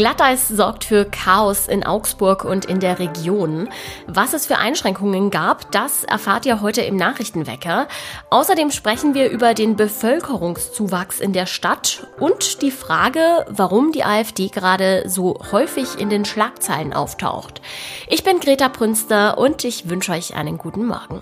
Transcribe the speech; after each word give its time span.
Glatteis 0.00 0.48
sorgt 0.48 0.84
für 0.84 1.04
Chaos 1.04 1.68
in 1.68 1.84
Augsburg 1.84 2.46
und 2.46 2.64
in 2.64 2.80
der 2.80 2.98
Region. 2.98 3.68
Was 4.06 4.32
es 4.32 4.46
für 4.46 4.56
Einschränkungen 4.56 5.28
gab, 5.28 5.70
das 5.72 6.04
erfahrt 6.04 6.46
ihr 6.46 6.62
heute 6.62 6.80
im 6.80 6.96
Nachrichtenwecker. 6.96 7.86
Außerdem 8.30 8.70
sprechen 8.70 9.12
wir 9.12 9.28
über 9.28 9.52
den 9.52 9.76
Bevölkerungszuwachs 9.76 11.20
in 11.20 11.34
der 11.34 11.44
Stadt 11.44 12.06
und 12.18 12.62
die 12.62 12.70
Frage, 12.70 13.44
warum 13.50 13.92
die 13.92 14.02
AfD 14.02 14.48
gerade 14.48 15.06
so 15.06 15.38
häufig 15.52 15.98
in 15.98 16.08
den 16.08 16.24
Schlagzeilen 16.24 16.94
auftaucht. 16.94 17.60
Ich 18.08 18.24
bin 18.24 18.40
Greta 18.40 18.70
Prünster 18.70 19.36
und 19.36 19.64
ich 19.64 19.90
wünsche 19.90 20.12
euch 20.12 20.34
einen 20.34 20.56
guten 20.56 20.86
Morgen. 20.86 21.20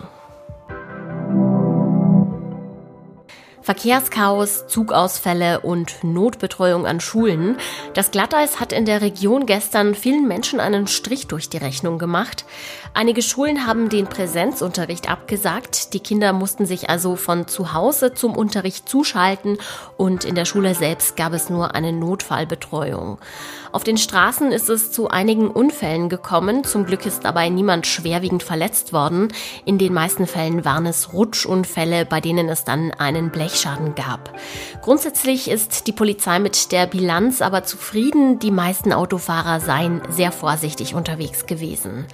Verkehrschaos, 3.69 4.67
Zugausfälle 4.67 5.61
und 5.61 6.03
Notbetreuung 6.03 6.87
an 6.87 7.01
Schulen. 7.01 7.59
Das 7.93 8.11
Glatteis 8.11 8.61
hat 8.61 8.73
in 8.73 8.87
der 8.87 9.03
Region 9.03 9.45
gestern 9.45 9.95
vielen 9.95 10.27
Menschen 10.27 10.59
einen 10.59 10.87
Strich 10.87 11.27
durch 11.27 11.51
die 11.51 11.59
Rechnung 11.59 11.99
gemacht. 11.99 12.47
Einige 12.95 13.23
Schulen 13.23 13.67
haben 13.67 13.89
den 13.89 14.07
Präsenzunterricht 14.07 15.11
abgesagt. 15.11 15.95
Die 15.95 16.01
Kinder 16.01 16.33
mussten 16.33 16.67
sich 16.67 16.91
also 16.91 17.17
von 17.17 17.47
zu 17.47 17.73
Hause 17.73 18.15
zum 18.15 18.37
Unterricht 18.37 18.89
zuschalten 18.89 19.59
und 19.97 20.25
in 20.25 20.35
der 20.35 20.45
Schule 20.45 20.75
selbst 20.75 21.17
gab 21.17 21.33
es 21.33 21.51
nur 21.51 21.75
eine 21.75 21.93
Notfallbetreuung. 21.93 23.19
Auf 23.71 23.85
den 23.85 23.99
Straßen 23.99 24.51
ist 24.51 24.69
es 24.69 24.91
zu 24.91 25.09
einigen 25.09 25.49
Unfällen 25.49 26.09
gekommen. 26.09 26.65
Zum 26.65 26.87
Glück 26.87 27.07
ist 27.07 27.25
dabei 27.25 27.51
niemand 27.51 27.87
schwerwiegend 27.87 28.43
verletzt 28.43 28.93
worden. 28.93 29.29
In 29.65 29.79
den 29.79 29.93
meisten 29.93 30.27
Fällen 30.27 30.65
waren 30.65 30.87
es 30.87 31.13
Rutschunfälle, 31.13 32.07
bei 32.07 32.21
denen 32.21 32.49
es 32.49 32.65
dann 32.65 32.93
einen 32.93 33.31
Blechschaden 33.31 33.95
gab. 33.95 34.33
Grundsätzlich 34.83 35.51
ist 35.51 35.87
die 35.87 35.93
Polizei 35.93 36.39
mit 36.39 36.73
der 36.73 36.87
Bilanz 36.87 37.43
aber 37.43 37.65
zufrieden. 37.65 38.39
Die 38.39 38.51
meisten 38.51 38.93
Autofahrer 38.93 39.61
seien 39.61 40.01
sehr 40.09 40.33
vorsichtig 40.33 40.95
unterwegs 40.95 41.47
gewesen. 41.47 42.07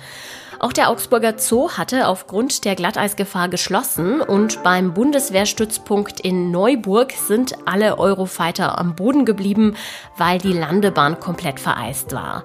Auch 0.65 0.73
der 0.73 0.89
Augsburger 0.89 1.35
Zoo 1.37 1.73
hatte 1.73 2.09
aufgrund 2.09 2.65
der 2.65 2.75
Glatteisgefahr 2.75 3.51
geschlossen 3.51 4.23
und 4.23 4.63
beim 4.63 4.95
Bundeswehrstützpunkt 4.95 6.21
in 6.21 6.51
Neuburg 6.51 7.13
sind 7.13 7.55
alle 7.67 7.99
Eurofighter 7.99 8.79
am 8.79 8.97
Boden 8.97 9.27
geblieben, 9.27 9.77
weil 10.17 10.39
die 10.39 10.55
Landebahn 10.55 11.21
komplett 11.21 11.61
vereist 11.61 12.15
war. 12.15 12.45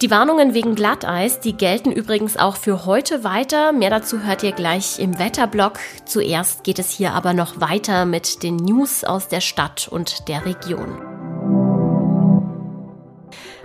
Die 0.00 0.10
Warnungen 0.10 0.54
wegen 0.54 0.74
Glatteis, 0.74 1.38
die 1.38 1.52
gelten 1.52 1.92
übrigens 1.92 2.36
auch 2.36 2.56
für 2.56 2.84
heute 2.84 3.22
weiter. 3.22 3.70
Mehr 3.72 3.90
dazu 3.90 4.24
hört 4.24 4.42
ihr 4.42 4.50
gleich 4.50 4.98
im 4.98 5.20
Wetterblock. 5.20 5.78
Zuerst 6.04 6.64
geht 6.64 6.80
es 6.80 6.90
hier 6.90 7.12
aber 7.12 7.32
noch 7.32 7.60
weiter 7.60 8.06
mit 8.06 8.42
den 8.42 8.56
News 8.56 9.04
aus 9.04 9.28
der 9.28 9.40
Stadt 9.40 9.86
und 9.86 10.26
der 10.26 10.44
Region. 10.44 11.11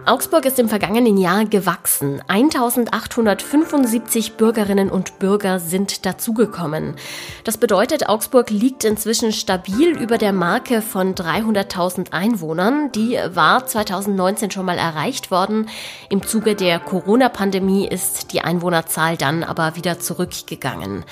Augsburg 0.08 0.46
ist 0.46 0.58
im 0.58 0.70
vergangenen 0.70 1.18
Jahr 1.18 1.44
gewachsen. 1.44 2.22
1875 2.28 4.38
Bürgerinnen 4.38 4.90
und 4.90 5.20
Bürger 5.20 5.60
sind 5.60 6.06
dazugekommen. 6.06 6.96
Das 7.44 7.58
bedeutet, 7.58 8.08
Augsburg 8.08 8.50
liegt 8.50 8.86
inzwischen 8.86 9.34
stabil 9.34 9.90
über 9.90 10.18
der 10.18 10.32
Marke 10.32 10.82
von 10.82 11.14
300.000 11.14 12.14
Einwohnern. 12.14 12.90
Die 12.94 13.20
war 13.34 13.68
2019 13.68 14.50
schon 14.50 14.66
mal 14.66 14.78
erreicht 14.78 15.30
worden. 15.30 15.68
Im 16.10 16.26
Zuge 16.26 16.56
der 16.56 16.80
Corona-Pandemie 16.80 17.86
ist 17.86 18.32
die 18.32 18.40
Einwohnerzahl 18.40 19.18
dann 19.18 19.44
aber 19.44 19.76
wieder 19.76 20.00
zurückgegangen. 20.00 21.04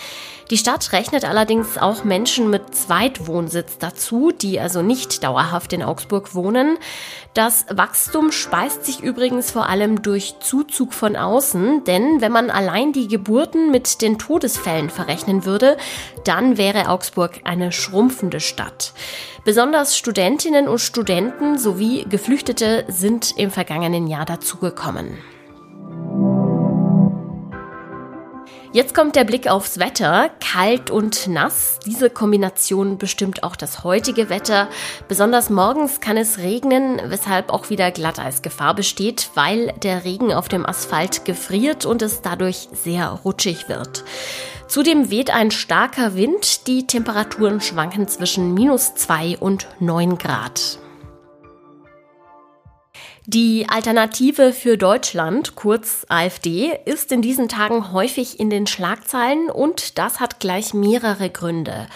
Die 0.52 0.58
Stadt 0.58 0.92
rechnet 0.92 1.26
allerdings 1.26 1.80
auch 1.80 2.04
Menschen 2.04 2.52
mit 2.52 2.76
Zweitwohnsitz 2.76 3.80
dazu, 3.80 4.32
die 4.32 4.60
also 4.60 4.84
nicht 4.84 5.24
dauerhaft 5.24 5.74
in 5.74 5.82
Augsburg 5.82 6.36
wohnen. 6.36 6.78
Das 7.34 7.66
Wachstum 7.72 8.32
speist 8.32 8.85
sich 8.86 9.02
übrigens 9.02 9.52
vor 9.52 9.68
allem 9.68 10.02
durch 10.02 10.36
Zuzug 10.40 10.94
von 10.94 11.16
außen, 11.16 11.84
denn 11.84 12.22
wenn 12.22 12.32
man 12.32 12.50
allein 12.50 12.94
die 12.94 13.08
Geburten 13.08 13.72
mit 13.72 14.02
den 14.02 14.18
Todesfällen 14.18 14.90
verrechnen 14.90 15.46
würde, 15.46 15.78
dann 16.24 16.58
wäre 16.58 16.90
Augsburg 16.90 17.42
eine 17.44 17.72
schrumpfende 17.72 18.40
Stadt. 18.40 18.94
Besonders 19.44 19.98
Studentinnen 19.98 20.68
und 20.68 20.80
Studenten 20.80 21.58
sowie 21.58 22.06
Geflüchtete 22.10 22.86
sind 22.88 23.38
im 23.38 23.52
vergangenen 23.52 24.08
Jahr 24.08 24.26
dazugekommen. 24.26 25.18
Jetzt 28.76 28.94
kommt 28.94 29.16
der 29.16 29.24
Blick 29.24 29.48
aufs 29.48 29.80
Wetter. 29.80 30.30
Kalt 30.42 30.90
und 30.90 31.28
nass. 31.28 31.80
Diese 31.86 32.10
Kombination 32.10 32.98
bestimmt 32.98 33.42
auch 33.42 33.56
das 33.56 33.86
heutige 33.86 34.28
Wetter. 34.28 34.68
Besonders 35.08 35.50
morgens 35.50 36.02
kann 36.02 36.18
es 36.18 36.40
regnen, 36.40 37.00
weshalb 37.06 37.52
auch 37.52 37.70
wieder 37.70 37.90
Glatteisgefahr 37.92 38.76
besteht, 38.76 39.30
weil 39.34 39.72
der 39.82 40.04
Regen 40.04 40.34
auf 40.34 40.50
dem 40.50 40.66
Asphalt 40.66 41.24
gefriert 41.24 41.86
und 41.86 42.02
es 42.02 42.22
dadurch 42.22 42.68
sehr 42.74 43.08
rutschig 43.24 43.70
wird. 43.70 44.04
Zudem 44.68 45.10
weht 45.10 45.30
ein 45.30 45.52
starker 45.52 46.16
Wind. 46.16 46.68
Die 46.68 46.86
Temperaturen 46.86 47.62
schwanken 47.62 48.10
zwischen 48.10 48.54
minus 48.54 48.94
zwei 48.96 49.38
und 49.40 49.68
neun 49.80 50.18
Grad. 50.18 50.80
Die 53.28 53.66
Alternative 53.68 54.54
für 54.54 54.78
Deutschland, 54.78 55.56
kurz 55.56 56.06
AfD, 56.10 56.78
ist 56.86 57.12
in 57.12 57.24
diesen 57.24 57.50
Tagen 57.50 57.92
häufig 57.92 58.40
in 58.40 58.52
den 58.52 58.68
Schlagzeilen 58.68 59.50
und 59.50 59.98
das 59.98 60.20
hat 60.20 60.40
gleich 60.40 60.76
mehrere 60.76 61.32
Gründe. 61.32 61.88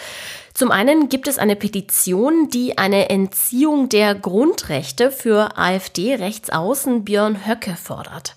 Zum 0.54 0.72
einen 0.72 1.08
gibt 1.08 1.28
es 1.28 1.38
eine 1.38 1.54
Petition, 1.54 2.48
die 2.50 2.78
eine 2.78 3.10
Entziehung 3.10 3.88
der 3.88 4.16
Grundrechte 4.16 5.12
für 5.12 5.56
AfD-Rechtsaußen 5.56 7.04
Björn 7.04 7.46
Höcke 7.46 7.76
fordert. 7.76 8.34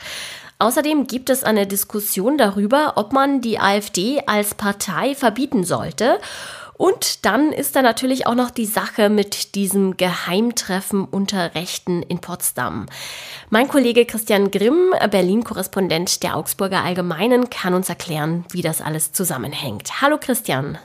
Außerdem 0.60 1.08
gibt 1.08 1.32
es 1.32 1.44
eine 1.44 1.66
Diskussion 1.66 2.38
darüber, 2.38 2.94
ob 2.98 3.12
man 3.12 3.42
die 3.42 3.60
AfD 3.60 4.22
als 4.28 4.54
Partei 4.54 5.16
verbieten 5.16 5.64
sollte 5.64 6.20
und 6.84 7.24
dann 7.24 7.54
ist 7.54 7.78
da 7.78 7.82
natürlich 7.82 8.28
auch 8.28 8.36
noch 8.36 8.52
die 8.52 8.66
Sache 8.66 9.08
mit 9.08 9.56
diesem 9.56 9.96
Geheimtreffen 9.96 11.06
unter 11.06 11.56
Rechten 11.56 12.04
in 12.04 12.20
Potsdam. 12.20 12.88
Mein 13.50 13.70
Kollege 13.70 14.06
Christian 14.06 14.52
Grimm, 14.52 14.94
Berlin-Korrespondent 15.10 16.24
der 16.24 16.36
Augsburger 16.36 16.84
Allgemeinen, 16.84 17.50
kann 17.50 17.74
uns 17.74 17.88
erklären, 17.88 18.44
wie 18.52 18.62
das 18.62 18.82
alles 18.82 19.14
zusammenhängt. 19.14 20.02
Hallo 20.02 20.18
Christian. 20.20 20.78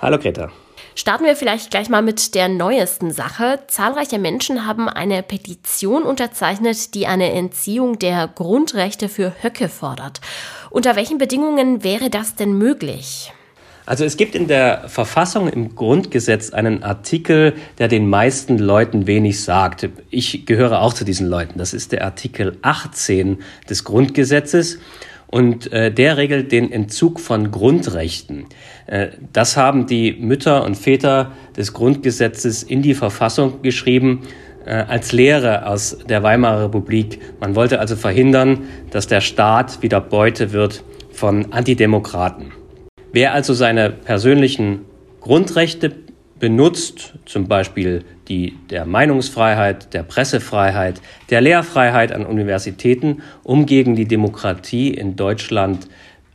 Hallo 0.00 0.18
Greta. 0.18 0.50
Starten 0.94 1.26
wir 1.26 1.36
vielleicht 1.36 1.70
gleich 1.70 1.90
mal 1.90 2.00
mit 2.00 2.34
der 2.34 2.48
neuesten 2.48 3.10
Sache. 3.10 3.60
Zahlreiche 3.66 4.18
Menschen 4.18 4.64
haben 4.64 4.88
eine 4.88 5.22
Petition 5.22 6.04
unterzeichnet, 6.04 6.94
die 6.94 7.06
eine 7.06 7.30
Entziehung 7.30 7.98
der 7.98 8.26
Grundrechte 8.26 9.10
für 9.10 9.34
Höcke 9.42 9.68
fordert. 9.68 10.22
Unter 10.70 10.96
welchen 10.96 11.18
Bedingungen 11.18 11.84
wäre 11.84 12.08
das 12.08 12.36
denn 12.36 12.56
möglich? 12.56 13.34
Also 13.84 14.04
es 14.04 14.16
gibt 14.16 14.34
in 14.34 14.46
der 14.46 14.88
Verfassung 14.88 15.48
im 15.48 15.74
Grundgesetz 15.74 16.50
einen 16.50 16.84
Artikel, 16.84 17.54
der 17.78 17.88
den 17.88 18.08
meisten 18.08 18.58
Leuten 18.58 19.06
wenig 19.06 19.42
sagt. 19.42 19.88
Ich 20.10 20.46
gehöre 20.46 20.82
auch 20.82 20.92
zu 20.92 21.04
diesen 21.04 21.26
Leuten. 21.26 21.58
Das 21.58 21.74
ist 21.74 21.90
der 21.90 22.04
Artikel 22.04 22.58
18 22.62 23.38
des 23.68 23.82
Grundgesetzes 23.82 24.78
und 25.26 25.72
äh, 25.72 25.90
der 25.90 26.16
regelt 26.16 26.52
den 26.52 26.70
Entzug 26.70 27.18
von 27.18 27.50
Grundrechten. 27.50 28.46
Äh, 28.86 29.08
das 29.32 29.56
haben 29.56 29.86
die 29.86 30.12
Mütter 30.12 30.62
und 30.62 30.76
Väter 30.76 31.32
des 31.56 31.72
Grundgesetzes 31.72 32.62
in 32.62 32.82
die 32.82 32.94
Verfassung 32.94 33.62
geschrieben 33.62 34.22
äh, 34.64 34.74
als 34.74 35.10
Lehre 35.10 35.66
aus 35.66 35.98
der 36.08 36.22
Weimarer 36.22 36.66
Republik. 36.66 37.18
Man 37.40 37.56
wollte 37.56 37.80
also 37.80 37.96
verhindern, 37.96 38.64
dass 38.90 39.08
der 39.08 39.22
Staat 39.22 39.82
wieder 39.82 40.00
Beute 40.00 40.52
wird 40.52 40.84
von 41.10 41.50
Antidemokraten. 41.52 42.52
Wer 43.12 43.34
also 43.34 43.52
seine 43.52 43.90
persönlichen 43.90 44.86
Grundrechte 45.20 45.92
benutzt, 46.38 47.12
zum 47.26 47.46
Beispiel 47.46 48.04
die 48.28 48.58
der 48.70 48.86
Meinungsfreiheit, 48.86 49.94
der 49.94 50.02
Pressefreiheit, 50.02 51.00
der 51.30 51.40
Lehrfreiheit 51.40 52.10
an 52.10 52.26
Universitäten, 52.26 53.22
um 53.44 53.66
gegen 53.66 53.94
die 53.94 54.08
Demokratie 54.08 54.88
in 54.88 55.14
Deutschland 55.14 55.88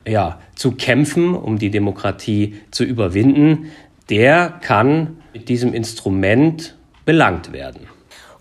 ja, 0.08 0.40
zu 0.56 0.72
kämpfen, 0.72 1.36
um 1.36 1.58
die 1.58 1.72
Demokratie 1.72 2.56
zu 2.72 2.84
überwinden, 2.84 3.72
der 4.10 4.60
kann 4.62 5.18
mit 5.34 5.50
diesem 5.50 5.74
Instrument 5.74 6.78
belangt 7.04 7.52
werden. 7.52 7.88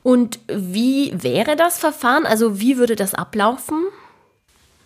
Und 0.02 0.38
wie 0.46 1.12
wäre 1.20 1.56
das 1.56 1.78
Verfahren? 1.78 2.26
Also 2.26 2.60
wie 2.60 2.76
würde 2.76 2.94
das 2.94 3.14
ablaufen? 3.14 3.86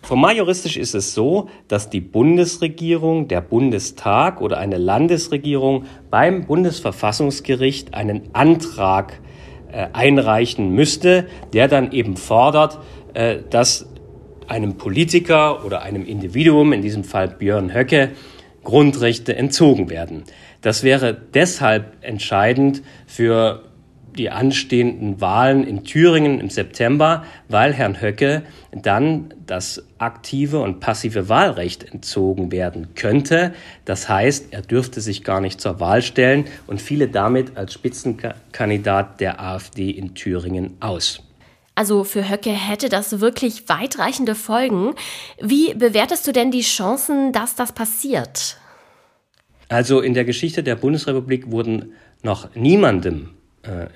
Formal 0.01 0.35
juristisch 0.35 0.77
ist 0.77 0.95
es 0.95 1.13
so, 1.13 1.49
dass 1.67 1.89
die 1.89 2.01
Bundesregierung, 2.01 3.27
der 3.27 3.41
Bundestag 3.41 4.41
oder 4.41 4.57
eine 4.57 4.77
Landesregierung 4.77 5.85
beim 6.09 6.45
Bundesverfassungsgericht 6.45 7.93
einen 7.93 8.29
Antrag 8.33 9.19
äh, 9.71 9.87
einreichen 9.93 10.71
müsste, 10.71 11.27
der 11.53 11.67
dann 11.67 11.91
eben 11.91 12.17
fordert, 12.17 12.79
äh, 13.13 13.37
dass 13.49 13.87
einem 14.47 14.75
Politiker 14.75 15.63
oder 15.63 15.83
einem 15.83 16.05
Individuum, 16.05 16.73
in 16.73 16.81
diesem 16.81 17.03
Fall 17.03 17.27
Björn 17.29 17.73
Höcke, 17.73 18.11
Grundrechte 18.63 19.35
entzogen 19.35 19.89
werden. 19.89 20.23
Das 20.61 20.83
wäre 20.83 21.15
deshalb 21.33 21.93
entscheidend 22.01 22.83
für 23.07 23.63
die 24.17 24.29
anstehenden 24.29 25.21
Wahlen 25.21 25.65
in 25.65 25.83
Thüringen 25.83 26.39
im 26.39 26.49
September, 26.49 27.25
weil 27.47 27.73
Herrn 27.73 28.01
Höcke 28.01 28.43
dann 28.71 29.33
das 29.45 29.83
aktive 29.97 30.59
und 30.59 30.79
passive 30.79 31.29
Wahlrecht 31.29 31.83
entzogen 31.91 32.51
werden 32.51 32.95
könnte. 32.95 33.53
Das 33.85 34.09
heißt, 34.09 34.47
er 34.51 34.61
dürfte 34.61 35.01
sich 35.01 35.23
gar 35.23 35.41
nicht 35.41 35.61
zur 35.61 35.79
Wahl 35.79 36.01
stellen 36.01 36.45
und 36.67 36.81
fiele 36.81 37.07
damit 37.07 37.57
als 37.57 37.73
Spitzenkandidat 37.73 39.19
der 39.19 39.41
AfD 39.41 39.89
in 39.89 40.15
Thüringen 40.15 40.77
aus. 40.79 41.23
Also 41.75 42.03
für 42.03 42.29
Höcke 42.29 42.51
hätte 42.51 42.89
das 42.89 43.21
wirklich 43.21 43.67
weitreichende 43.69 44.35
Folgen. 44.35 44.93
Wie 45.41 45.73
bewertest 45.73 46.27
du 46.27 46.31
denn 46.31 46.51
die 46.51 46.61
Chancen, 46.61 47.31
dass 47.31 47.55
das 47.55 47.71
passiert? 47.71 48.57
Also 49.69 50.01
in 50.01 50.13
der 50.13 50.25
Geschichte 50.25 50.63
der 50.63 50.75
Bundesrepublik 50.75 51.49
wurden 51.49 51.93
noch 52.23 52.53
niemandem 52.55 53.29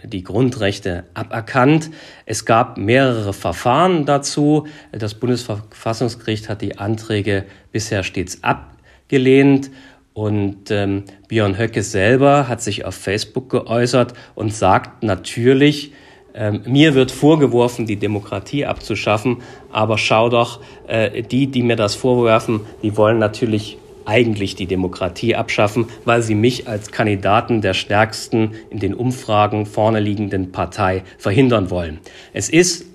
die 0.04 0.24
Grundrechte 0.24 1.06
aberkannt. 1.16 1.90
Es 2.26 2.46
gab 2.46 2.78
mehrere 2.78 3.34
Verfahren 3.34 4.06
dazu. 4.06 4.68
Das 4.92 5.16
Bundesverfassungsgericht 5.16 6.50
hat 6.50 6.62
die 6.62 6.78
Anträge 6.78 7.46
bisher 7.72 8.04
stets 8.04 8.44
abgelehnt. 8.44 9.72
Und 10.14 10.72
ähm, 10.72 11.04
Björn 11.28 11.58
Höcke 11.58 11.84
selber 11.84 12.48
hat 12.48 12.62
sich 12.62 12.86
auf 12.86 12.96
Facebook 12.96 13.50
geäußert 13.50 14.14
und 14.34 14.54
sagt 14.54 15.04
natürlich, 15.04 15.92
ähm, 16.34 16.62
mir 16.66 16.96
wird 16.96 17.12
vorgeworfen, 17.12 17.86
die 17.86 17.98
Demokratie 17.98 18.66
abzuschaffen, 18.66 19.42
aber 19.72 19.98
schau 19.98 20.30
doch, 20.30 20.62
äh, 20.88 21.22
die, 21.22 21.48
die 21.48 21.64
mir 21.64 21.76
das 21.76 21.96
vorwerfen, 21.96 22.62
die 22.82 22.96
wollen 22.96 23.20
natürlich 23.20 23.78
eigentlich 24.06 24.56
die 24.56 24.68
Demokratie 24.68 25.36
abschaffen, 25.36 25.88
weil 26.06 26.22
sie 26.22 26.36
mich 26.36 26.68
als 26.68 26.92
Kandidaten 26.92 27.62
der 27.62 27.74
stärksten 27.74 28.52
in 28.70 28.80
den 28.80 28.94
Umfragen 28.94 29.66
vorne 29.66 30.00
liegenden 30.00 30.52
Partei 30.52 31.04
verhindern 31.18 31.70
wollen. 31.70 32.00
Es 32.34 32.50
ist, 32.50 32.86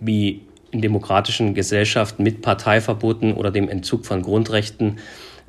wie 0.00 0.42
in 0.70 0.82
demokratischen 0.82 1.54
Gesellschaften 1.54 2.22
mit 2.22 2.42
Parteiverboten 2.42 3.32
oder 3.32 3.50
dem 3.50 3.68
Entzug 3.68 4.04
von 4.04 4.22
Grundrechten, 4.22 4.98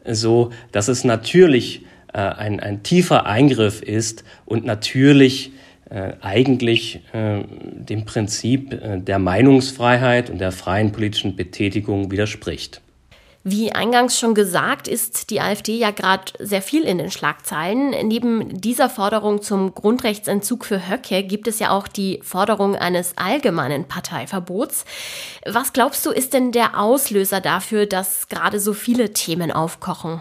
so, 0.06 0.52
dass 0.72 0.88
es 0.88 1.04
natürlich 1.04 1.86
äh, 2.14 2.20
ein, 2.20 2.60
ein 2.60 2.84
tiefer 2.84 3.26
Eingriff 3.26 3.82
ist 3.82 4.24
und 4.46 4.66
natürlich 4.66 5.52
äh, 5.90 6.14
eigentlich 6.22 7.02
äh, 7.14 7.44
dem 7.44 8.06
Prinzip 8.06 8.74
äh, 8.74 9.00
der 9.00 9.20
Meinungsfreiheit 9.20 10.30
und 10.30 10.40
der 10.40 10.52
freien 10.52 10.92
politischen 10.92 11.36
Betätigung 11.36 12.12
widerspricht. 12.12 12.82
Wie 13.50 13.72
eingangs 13.72 14.20
schon 14.20 14.36
gesagt, 14.36 14.90
ist 14.90 15.30
die 15.30 15.40
AfD 15.40 15.78
ja 15.78 15.92
gerade 15.92 16.34
sehr 16.38 16.62
viel 16.62 16.84
in 16.84 16.98
den 16.98 17.10
Schlagzeilen. 17.10 17.92
Neben 18.06 18.60
dieser 18.60 18.90
Forderung 18.90 19.42
zum 19.42 19.74
Grundrechtsentzug 19.74 20.66
für 20.66 20.90
Höcke 20.90 21.24
gibt 21.24 21.48
es 21.48 21.60
ja 21.60 21.70
auch 21.70 21.88
die 21.88 22.20
Forderung 22.24 22.76
eines 22.76 23.18
allgemeinen 23.18 23.88
Parteiverbots. 23.88 24.84
Was 25.46 25.72
glaubst 25.72 26.06
du, 26.06 26.12
ist 26.12 26.34
denn 26.34 26.52
der 26.52 26.78
Auslöser 26.78 27.40
dafür, 27.40 27.86
dass 27.86 28.28
gerade 28.28 28.60
so 28.60 28.74
viele 28.74 29.14
Themen 29.14 29.54
aufkochen? 29.54 30.20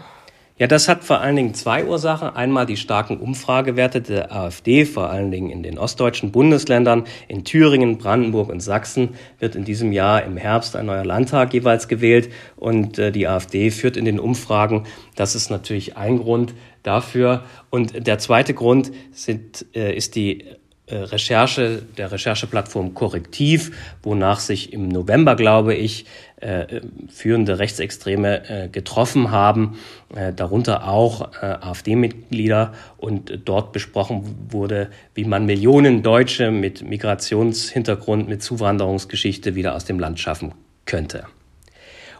Ja, 0.59 0.65
das 0.65 0.87
hat 0.87 1.03
vor 1.03 1.21
allen 1.21 1.35
Dingen 1.35 1.53
zwei 1.53 1.85
Ursachen. 1.85 2.29
Einmal 2.29 2.65
die 2.65 2.77
starken 2.77 3.17
Umfragewerte 3.17 4.01
der 4.01 4.31
AfD, 4.31 4.85
vor 4.85 5.11
allen 5.11 5.29
Dingen 5.29 5.51
in 5.51 5.61
den 5.61 5.77
ostdeutschen 5.77 6.31
Bundesländern. 6.31 7.03
In 7.27 7.43
Thüringen, 7.43 7.99
Brandenburg 7.99 8.49
und 8.49 8.61
Sachsen 8.61 9.09
wird 9.37 9.55
in 9.55 9.65
diesem 9.65 9.91
Jahr 9.91 10.23
im 10.23 10.35
Herbst 10.35 10.75
ein 10.75 10.87
neuer 10.87 11.05
Landtag 11.05 11.53
jeweils 11.53 11.87
gewählt. 11.87 12.31
Und 12.55 12.97
äh, 12.97 13.11
die 13.11 13.27
AfD 13.27 13.69
führt 13.69 13.97
in 13.97 14.05
den 14.05 14.19
Umfragen. 14.19 14.85
Das 15.15 15.35
ist 15.35 15.51
natürlich 15.51 15.95
ein 15.95 16.17
Grund 16.17 16.55
dafür. 16.81 17.43
Und 17.69 18.07
der 18.07 18.17
zweite 18.17 18.55
Grund 18.55 18.91
sind, 19.11 19.63
äh, 19.75 19.95
ist 19.95 20.15
die 20.15 20.43
Recherche 20.89 21.81
der 21.97 22.11
Rechercheplattform 22.11 22.93
Korrektiv, 22.93 23.71
wonach 24.03 24.39
sich 24.39 24.71
im 24.71 24.87
November, 24.87 25.35
glaube 25.35 25.73
ich, 25.73 26.05
äh, 26.39 26.81
führende 27.09 27.59
Rechtsextreme 27.59 28.49
äh, 28.49 28.69
getroffen 28.69 29.31
haben, 29.31 29.77
äh, 30.15 30.31
darunter 30.31 30.87
auch 30.87 31.33
äh, 31.41 31.45
AfD-Mitglieder 31.45 32.73
und 32.97 33.39
dort 33.43 33.73
besprochen 33.73 34.47
wurde, 34.49 34.89
wie 35.13 35.25
man 35.25 35.45
Millionen 35.45 36.03
Deutsche 36.03 36.51
mit 36.51 36.83
Migrationshintergrund, 36.83 38.29
mit 38.29 38.41
Zuwanderungsgeschichte 38.41 39.55
wieder 39.55 39.75
aus 39.75 39.83
dem 39.83 39.99
Land 39.99 40.19
schaffen 40.19 40.53
könnte. 40.85 41.25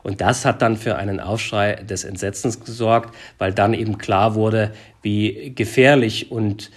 Und 0.04 0.22
das 0.22 0.46
hat 0.46 0.62
dann 0.62 0.78
für 0.78 0.96
einen 0.96 1.20
Aufschrei 1.20 1.76
des 1.76 2.04
Entsetzens 2.04 2.64
gesorgt, 2.64 3.14
weil 3.38 3.54
dann 3.54 3.74
eben 3.74 3.98
klar 3.98 4.36
wurde, 4.36 4.72
wie 5.02 5.54
gefährlich 5.54 6.32
und 6.32 6.72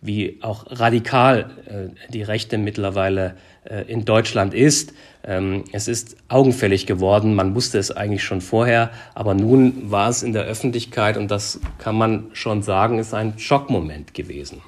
wie 0.00 0.38
auch 0.42 0.66
radikal 0.68 1.50
äh, 1.66 2.12
die 2.12 2.22
Rechte 2.22 2.58
mittlerweile 2.58 3.36
äh, 3.64 3.82
in 3.82 4.04
Deutschland 4.04 4.54
ist. 4.54 4.94
Ähm, 5.24 5.64
es 5.72 5.88
ist 5.88 6.16
augenfällig 6.28 6.86
geworden, 6.86 7.34
man 7.34 7.54
wusste 7.54 7.78
es 7.78 7.90
eigentlich 7.90 8.24
schon 8.24 8.40
vorher, 8.40 8.90
aber 9.14 9.34
nun 9.34 9.90
war 9.90 10.08
es 10.08 10.22
in 10.22 10.32
der 10.32 10.44
Öffentlichkeit 10.44 11.16
und 11.16 11.30
das 11.30 11.60
kann 11.78 11.96
man 11.96 12.26
schon 12.32 12.62
sagen, 12.62 12.98
ist 12.98 13.14
ein 13.14 13.38
Schockmoment 13.38 14.14
gewesen. 14.14 14.62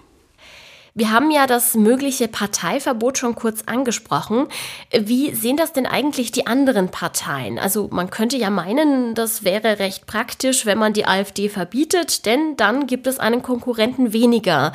Wir 0.98 1.12
haben 1.12 1.30
ja 1.30 1.46
das 1.46 1.76
mögliche 1.76 2.26
Parteiverbot 2.26 3.18
schon 3.18 3.36
kurz 3.36 3.62
angesprochen. 3.66 4.48
Wie 4.90 5.32
sehen 5.32 5.56
das 5.56 5.72
denn 5.72 5.86
eigentlich 5.86 6.32
die 6.32 6.48
anderen 6.48 6.88
Parteien? 6.90 7.60
Also 7.60 7.86
man 7.92 8.10
könnte 8.10 8.36
ja 8.36 8.50
meinen, 8.50 9.14
das 9.14 9.44
wäre 9.44 9.78
recht 9.78 10.08
praktisch, 10.08 10.66
wenn 10.66 10.76
man 10.76 10.94
die 10.94 11.06
AfD 11.06 11.48
verbietet, 11.48 12.26
denn 12.26 12.56
dann 12.56 12.88
gibt 12.88 13.06
es 13.06 13.20
einen 13.20 13.42
Konkurrenten 13.42 14.12
weniger. 14.12 14.72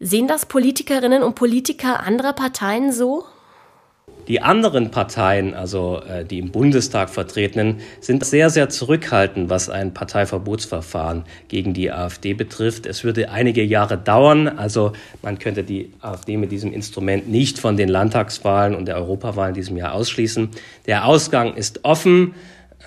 Sehen 0.00 0.28
das 0.28 0.44
Politikerinnen 0.44 1.22
und 1.22 1.34
Politiker 1.34 2.00
anderer 2.00 2.34
Parteien 2.34 2.92
so? 2.92 3.24
Die 4.28 4.40
anderen 4.40 4.90
Parteien, 4.90 5.54
also 5.54 6.00
äh, 6.00 6.24
die 6.24 6.38
im 6.38 6.50
Bundestag 6.50 7.10
vertretenen, 7.10 7.80
sind 8.00 8.24
sehr, 8.24 8.48
sehr 8.48 8.70
zurückhaltend, 8.70 9.50
was 9.50 9.68
ein 9.68 9.92
Parteiverbotsverfahren 9.92 11.24
gegen 11.48 11.74
die 11.74 11.90
AfD 11.92 12.32
betrifft. 12.32 12.86
Es 12.86 13.04
würde 13.04 13.30
einige 13.30 13.62
Jahre 13.62 13.98
dauern. 13.98 14.48
Also 14.48 14.92
man 15.20 15.38
könnte 15.38 15.62
die 15.62 15.92
AfD 16.00 16.38
mit 16.38 16.52
diesem 16.52 16.72
Instrument 16.72 17.28
nicht 17.28 17.58
von 17.58 17.76
den 17.76 17.88
Landtagswahlen 17.88 18.74
und 18.74 18.86
der 18.86 18.96
Europawahl 18.96 19.50
in 19.50 19.54
diesem 19.54 19.76
Jahr 19.76 19.92
ausschließen. 19.92 20.48
Der 20.86 21.04
Ausgang 21.04 21.54
ist 21.54 21.84
offen. 21.84 22.34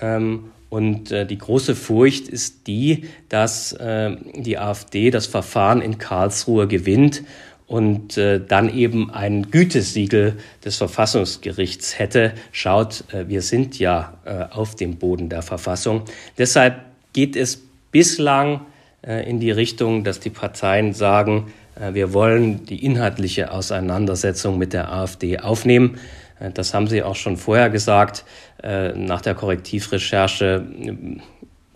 Ähm, 0.00 0.50
und 0.70 1.12
äh, 1.12 1.24
die 1.24 1.38
große 1.38 1.74
Furcht 1.74 2.28
ist 2.28 2.66
die, 2.66 3.06
dass 3.30 3.72
äh, 3.72 4.16
die 4.34 4.58
AfD 4.58 5.10
das 5.10 5.26
Verfahren 5.26 5.80
in 5.80 5.96
Karlsruhe 5.96 6.66
gewinnt 6.66 7.22
und 7.68 8.16
äh, 8.16 8.40
dann 8.40 8.74
eben 8.74 9.10
ein 9.10 9.50
Gütesiegel 9.50 10.38
des 10.64 10.76
Verfassungsgerichts 10.76 11.98
hätte. 11.98 12.32
Schaut, 12.50 13.04
äh, 13.12 13.28
wir 13.28 13.42
sind 13.42 13.78
ja 13.78 14.14
äh, 14.24 14.44
auf 14.50 14.74
dem 14.74 14.96
Boden 14.96 15.28
der 15.28 15.42
Verfassung. 15.42 16.02
Deshalb 16.38 16.80
geht 17.12 17.36
es 17.36 17.62
bislang 17.92 18.62
äh, 19.06 19.28
in 19.28 19.38
die 19.38 19.50
Richtung, 19.50 20.02
dass 20.02 20.18
die 20.18 20.30
Parteien 20.30 20.94
sagen, 20.94 21.52
äh, 21.78 21.92
wir 21.92 22.14
wollen 22.14 22.64
die 22.64 22.84
inhaltliche 22.84 23.52
Auseinandersetzung 23.52 24.56
mit 24.56 24.72
der 24.72 24.90
AfD 24.90 25.38
aufnehmen. 25.38 25.98
Äh, 26.40 26.50
das 26.50 26.72
haben 26.72 26.86
sie 26.86 27.02
auch 27.02 27.16
schon 27.16 27.36
vorher 27.36 27.68
gesagt. 27.68 28.24
Äh, 28.62 28.92
nach 28.92 29.20
der 29.20 29.34
Korrektivrecherche 29.34 30.64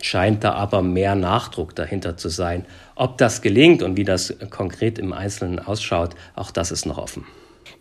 scheint 0.05 0.43
da 0.43 0.53
aber 0.53 0.81
mehr 0.81 1.15
Nachdruck 1.15 1.75
dahinter 1.75 2.17
zu 2.17 2.29
sein. 2.29 2.65
Ob 2.95 3.17
das 3.17 3.41
gelingt 3.41 3.81
und 3.81 3.97
wie 3.97 4.03
das 4.03 4.33
konkret 4.49 4.99
im 4.99 5.13
Einzelnen 5.13 5.59
ausschaut, 5.59 6.11
auch 6.35 6.51
das 6.51 6.71
ist 6.71 6.85
noch 6.85 6.97
offen 6.97 7.25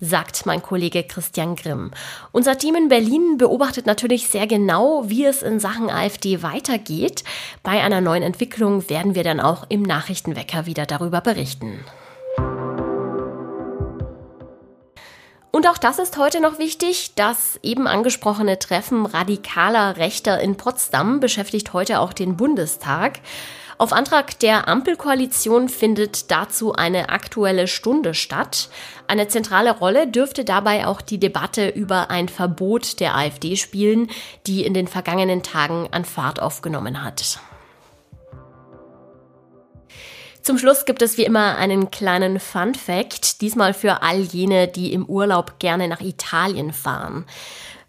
sagt 0.02 0.46
mein 0.46 0.62
Kollege 0.62 1.04
Christian 1.04 1.54
Grimm. 1.54 1.92
Unser 2.32 2.58
Team 2.58 2.74
in 2.74 2.88
Berlin 2.88 3.38
beobachtet 3.38 3.86
natürlich 3.86 4.26
sehr 4.26 4.48
genau, 4.48 5.08
wie 5.08 5.24
es 5.24 5.42
in 5.42 5.60
Sachen 5.60 5.88
AfD 5.88 6.42
weitergeht. 6.42 7.22
Bei 7.62 7.80
einer 7.82 8.00
neuen 8.00 8.24
Entwicklung 8.24 8.90
werden 8.90 9.14
wir 9.14 9.22
dann 9.22 9.38
auch 9.38 9.64
im 9.68 9.82
Nachrichtenwecker 9.82 10.66
wieder 10.66 10.86
darüber 10.86 11.20
berichten. 11.20 11.84
Und 15.54 15.68
auch 15.68 15.76
das 15.76 15.98
ist 15.98 16.16
heute 16.16 16.40
noch 16.40 16.58
wichtig. 16.58 17.12
Das 17.14 17.60
eben 17.62 17.86
angesprochene 17.86 18.58
Treffen 18.58 19.04
radikaler 19.04 19.98
Rechter 19.98 20.40
in 20.40 20.56
Potsdam 20.56 21.20
beschäftigt 21.20 21.74
heute 21.74 22.00
auch 22.00 22.14
den 22.14 22.38
Bundestag. 22.38 23.20
Auf 23.76 23.92
Antrag 23.92 24.38
der 24.38 24.66
Ampelkoalition 24.66 25.68
findet 25.68 26.30
dazu 26.30 26.72
eine 26.72 27.10
aktuelle 27.10 27.68
Stunde 27.68 28.14
statt. 28.14 28.70
Eine 29.08 29.28
zentrale 29.28 29.76
Rolle 29.76 30.06
dürfte 30.06 30.46
dabei 30.46 30.86
auch 30.86 31.02
die 31.02 31.18
Debatte 31.18 31.68
über 31.68 32.08
ein 32.10 32.30
Verbot 32.30 32.98
der 33.00 33.14
AfD 33.14 33.56
spielen, 33.56 34.08
die 34.46 34.64
in 34.64 34.72
den 34.72 34.88
vergangenen 34.88 35.42
Tagen 35.42 35.86
an 35.90 36.06
Fahrt 36.06 36.40
aufgenommen 36.40 37.04
hat. 37.04 37.40
Zum 40.42 40.58
Schluss 40.58 40.84
gibt 40.86 41.02
es 41.02 41.18
wie 41.18 41.24
immer 41.24 41.56
einen 41.56 41.92
kleinen 41.92 42.40
Fun 42.40 42.74
Fact, 42.74 43.40
diesmal 43.42 43.74
für 43.74 44.02
all 44.02 44.20
jene, 44.20 44.66
die 44.66 44.92
im 44.92 45.06
Urlaub 45.06 45.60
gerne 45.60 45.86
nach 45.86 46.00
Italien 46.00 46.72
fahren. 46.72 47.26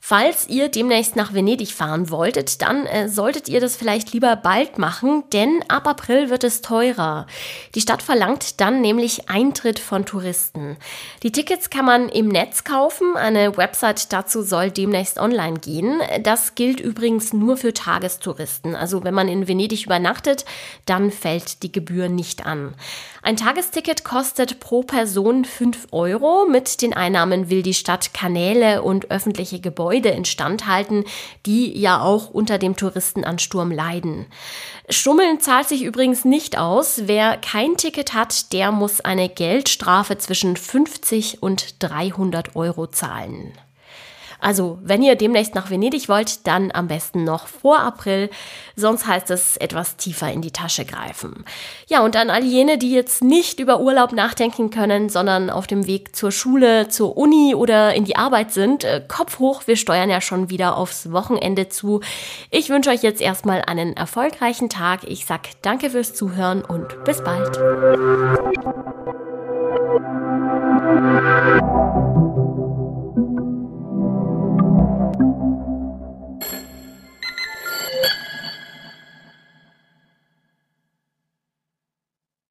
Falls 0.05 0.49
ihr 0.49 0.67
demnächst 0.67 1.15
nach 1.15 1.33
Venedig 1.33 1.71
fahren 1.71 2.09
wolltet, 2.09 2.61
dann 2.61 2.85
äh, 2.87 3.07
solltet 3.07 3.47
ihr 3.47 3.61
das 3.61 3.77
vielleicht 3.77 4.11
lieber 4.11 4.35
bald 4.35 4.77
machen, 4.77 5.23
denn 5.31 5.63
ab 5.69 5.87
April 5.87 6.29
wird 6.29 6.43
es 6.43 6.61
teurer. 6.61 7.25
Die 7.73 7.79
Stadt 7.79 8.03
verlangt 8.03 8.59
dann 8.59 8.81
nämlich 8.81 9.29
Eintritt 9.29 9.79
von 9.79 10.05
Touristen. 10.05 10.75
Die 11.23 11.31
Tickets 11.31 11.69
kann 11.69 11.85
man 11.85 12.09
im 12.09 12.27
Netz 12.27 12.65
kaufen. 12.65 13.15
Eine 13.15 13.55
Website 13.55 14.11
dazu 14.11 14.41
soll 14.41 14.71
demnächst 14.71 15.19
online 15.19 15.59
gehen. 15.59 16.01
Das 16.21 16.55
gilt 16.55 16.81
übrigens 16.81 17.31
nur 17.31 17.55
für 17.55 17.73
Tagestouristen. 17.73 18.75
Also 18.75 19.05
wenn 19.05 19.13
man 19.13 19.29
in 19.29 19.47
Venedig 19.47 19.85
übernachtet, 19.85 20.43
dann 20.85 21.11
fällt 21.11 21.63
die 21.63 21.71
Gebühr 21.71 22.09
nicht 22.09 22.45
an. 22.45 22.73
Ein 23.21 23.37
Tagesticket 23.37 24.03
kostet 24.03 24.59
pro 24.59 24.83
Person 24.83 25.45
5 25.45 25.87
Euro. 25.91 26.45
Mit 26.45 26.81
den 26.81 26.93
Einnahmen 26.93 27.49
will 27.49 27.63
die 27.63 27.73
Stadt 27.73 28.13
Kanäle 28.13 28.81
und 28.81 29.09
öffentliche 29.09 29.61
Gebäude 29.61 29.92
instand 29.99 30.67
halten, 30.67 31.05
die 31.45 31.77
ja 31.79 32.01
auch 32.01 32.29
unter 32.29 32.57
dem 32.57 32.75
Touristenansturm 32.75 33.71
leiden. 33.71 34.25
Schummeln 34.89 35.39
zahlt 35.39 35.67
sich 35.67 35.83
übrigens 35.83 36.25
nicht 36.25 36.57
aus. 36.57 37.03
Wer 37.05 37.37
kein 37.37 37.77
Ticket 37.77 38.13
hat, 38.13 38.51
der 38.53 38.71
muss 38.71 39.01
eine 39.01 39.29
Geldstrafe 39.29 40.17
zwischen 40.17 40.57
50 40.57 41.41
und 41.41 41.75
300 41.83 42.55
Euro 42.55 42.87
zahlen. 42.87 43.53
Also, 44.43 44.77
wenn 44.83 45.01
ihr 45.01 45.15
demnächst 45.15 45.55
nach 45.55 45.69
Venedig 45.69 46.09
wollt, 46.09 46.45
dann 46.45 46.69
am 46.73 46.89
besten 46.89 47.23
noch 47.23 47.47
vor 47.47 47.79
April, 47.79 48.29
sonst 48.75 49.07
heißt 49.07 49.31
es 49.31 49.55
etwas 49.55 49.95
tiefer 49.95 50.29
in 50.33 50.41
die 50.41 50.51
Tasche 50.51 50.83
greifen. 50.83 51.45
Ja, 51.87 52.03
und 52.03 52.17
an 52.17 52.29
all 52.29 52.43
jene, 52.43 52.77
die 52.77 52.91
jetzt 52.91 53.23
nicht 53.23 53.61
über 53.61 53.79
Urlaub 53.79 54.11
nachdenken 54.11 54.69
können, 54.69 55.07
sondern 55.07 55.49
auf 55.49 55.65
dem 55.65 55.87
Weg 55.87 56.13
zur 56.13 56.33
Schule, 56.33 56.89
zur 56.89 57.15
Uni 57.15 57.55
oder 57.55 57.93
in 57.93 58.03
die 58.03 58.17
Arbeit 58.17 58.51
sind, 58.51 58.83
äh, 58.83 59.01
Kopf 59.07 59.39
hoch, 59.39 59.63
wir 59.65 59.77
steuern 59.77 60.09
ja 60.09 60.19
schon 60.19 60.49
wieder 60.49 60.75
aufs 60.75 61.13
Wochenende 61.13 61.69
zu. 61.69 62.01
Ich 62.51 62.69
wünsche 62.69 62.89
euch 62.89 63.01
jetzt 63.01 63.21
erstmal 63.21 63.61
einen 63.61 63.95
erfolgreichen 63.95 64.67
Tag. 64.67 65.05
Ich 65.05 65.25
sag 65.25 65.41
danke 65.61 65.89
fürs 65.89 66.13
Zuhören 66.13 66.65
und 66.65 67.01
bis 67.05 67.23
bald. 67.23 67.57